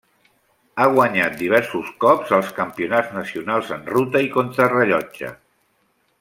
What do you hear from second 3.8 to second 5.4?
ruta i contrarellotge.